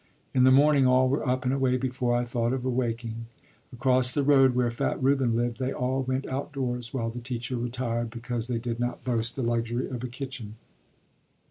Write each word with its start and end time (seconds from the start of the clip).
In 0.33 0.45
the 0.45 0.51
morning 0.51 0.87
all 0.87 1.07
were 1.07 1.23
up 1.27 1.45
and 1.45 1.53
away 1.53 1.77
before 1.77 2.15
I 2.15 2.25
thought 2.25 2.53
of 2.53 2.65
awaking. 2.65 3.27
Across 3.71 4.13
the 4.13 4.23
road, 4.23 4.55
where 4.55 4.71
fat 4.71 4.97
Reuben 4.99 5.35
lived, 5.35 5.59
they 5.59 5.71
all 5.71 6.01
went 6.01 6.25
out 6.25 6.51
doors 6.53 6.91
while 6.91 7.11
the 7.11 7.19
teacher 7.21 7.55
retired, 7.55 8.09
because 8.09 8.47
they 8.47 8.57
did 8.57 8.79
not 8.79 9.03
boast 9.03 9.35
the 9.35 9.43
luxury 9.43 9.87
of 9.91 10.03
a 10.03 10.07
kitchen. 10.07 10.55